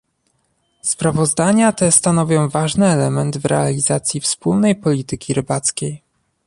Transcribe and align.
Sprawozdania 0.81 1.71
te 1.71 1.91
stanowią 1.91 2.49
ważny 2.49 2.85
element 2.87 3.37
w 3.37 3.45
realizacji 3.45 4.19
wspólnej 4.21 4.75
polityki 4.75 5.33
rybackiej 5.33 6.01